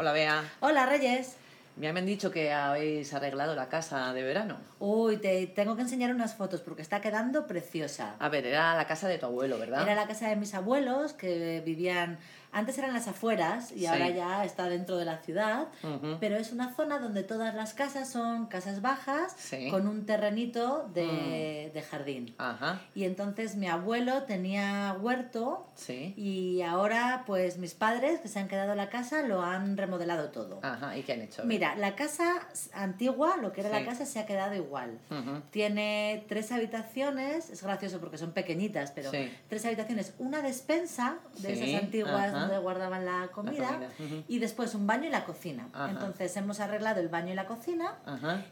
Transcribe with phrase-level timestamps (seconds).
[0.00, 0.42] Hola Bea.
[0.60, 1.36] Hola Reyes.
[1.80, 4.58] Me han dicho que habéis arreglado la casa de verano.
[4.78, 8.16] Uy, te tengo que enseñar unas fotos porque está quedando preciosa.
[8.18, 9.82] A ver, era la casa de tu abuelo, ¿verdad?
[9.82, 12.18] Era la casa de mis abuelos que vivían
[12.52, 13.86] antes eran las afueras y Sí.
[13.86, 16.16] ahora ya está dentro de la ciudad, Ujú.
[16.18, 19.68] pero es una zona donde todas las casas son casas bajas Sí.
[19.68, 19.70] Mm.
[19.70, 22.34] con un terrenito de, de jardín.
[22.38, 26.12] Ajá, Y entonces mi abuelo tenía huerto sí.
[26.16, 30.30] y ahora pues mis padres que se han quedado en la casa lo han remodelado
[30.30, 30.58] todo.
[30.64, 31.44] Ajá, ¿y qué han hecho?
[31.44, 33.76] Mira, la casa antigua, lo que era Sí.
[33.84, 34.98] la casa, se ha quedado igual.
[35.10, 35.40] Ujú.
[35.50, 39.32] Tiene tres habitaciones, es gracioso porque son pequeñitas, pero Sí.
[39.48, 42.40] tres habitaciones, una despensa de Sí, esas antiguas ajá.
[42.40, 44.24] donde guardaban la comida, comida, ujú.
[44.28, 45.68] y después un baño y la cocina.
[45.88, 47.94] Entonces hemos arreglado el baño y la cocina,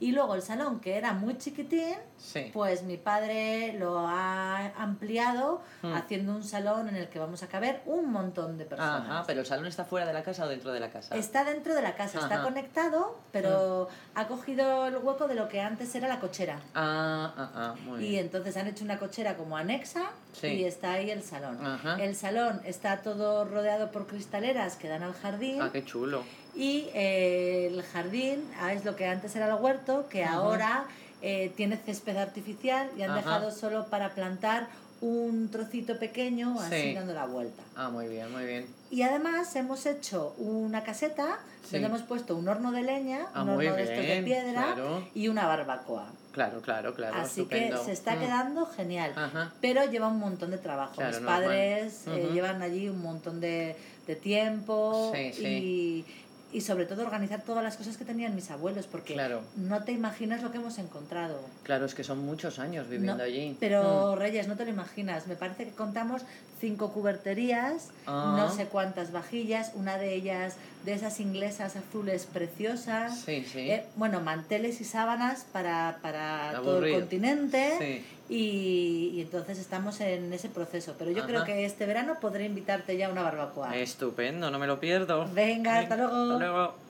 [0.00, 1.94] y luego el salón, que era muy chiquitín,
[2.52, 5.92] pues mi padre lo ha ampliado Mm.
[5.94, 9.24] haciendo un salón en el que vamos a caber un montón de personas.
[9.26, 11.14] Pero el salón está fuera de la casa o dentro de la casa.
[11.16, 12.44] Está dentro de la casa, está Ajá.
[13.32, 16.60] Pero ha cogido el hueco de lo que antes era la cochera.
[16.74, 18.24] Ah, ah, ah, muy Y bien.
[18.26, 20.48] entonces han hecho una cochera como anexa Sí.
[20.48, 21.64] y está ahí el salón.
[21.64, 21.96] Ajá.
[22.02, 26.22] El salón está todo rodeado por cristaleras que dan al jardín Ah, qué chulo.
[26.54, 30.34] y eh, el jardín ah, es lo que antes era el huerto, que Ajá.
[30.34, 30.84] ahora
[31.22, 33.18] eh, tiene césped artificial y han Ajá.
[33.20, 34.68] dejado solo para plantar
[35.00, 36.94] un trocito pequeño así Sí.
[36.94, 37.62] dando la vuelta.
[37.76, 38.66] Ah, muy bien, muy bien.
[38.90, 41.72] Y además hemos hecho una caseta Sí.
[41.72, 44.72] donde hemos puesto un horno de leña, Ah, un horno de estos de bien, piedra
[44.74, 45.06] claro.
[45.14, 46.06] y una barbacoa.
[46.32, 47.16] Claro, claro, claro.
[47.16, 47.78] Así estupendo.
[47.78, 48.18] que se está Mm.
[48.20, 49.12] quedando genial.
[49.16, 49.52] Ajá.
[49.60, 50.94] Pero lleva un montón de trabajo.
[50.94, 51.42] Claro, Mis normal.
[51.44, 53.74] padres eh, llevan allí un montón de,
[54.06, 55.44] de tiempo Sí, sí.
[55.46, 56.04] Y,
[56.52, 59.42] y sobre todo organizar todas las cosas que tenían mis abuelos, porque Claro.
[59.56, 61.40] no te imaginas lo que hemos encontrado.
[61.64, 63.56] Claro, es que son muchos años viviendo No, allí.
[63.60, 64.18] Pero Mm.
[64.18, 65.26] Reyes, no te lo imaginas.
[65.26, 66.22] Me parece que contamos
[66.60, 68.34] cinco cuberterías, Ah.
[68.38, 70.54] no sé cuántas vajillas, una de ellas
[70.84, 73.20] de esas inglesas azules preciosas.
[73.20, 73.70] Sí, sí.
[73.70, 77.74] Eh, bueno, manteles y sábanas para, para todo el continente.
[77.78, 78.04] Sí.
[78.28, 80.94] Y, y entonces estamos en ese proceso.
[80.98, 81.26] Pero yo Ajá.
[81.28, 83.76] creo que este verano podré invitarte ya a una barbacoa.
[83.76, 85.28] Estupendo, no me lo pierdo.
[85.32, 86.35] Venga, hasta luego.
[86.40, 86.85] Hasta